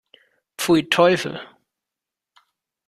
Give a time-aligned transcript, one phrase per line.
[0.57, 1.39] Pfui, Teufel!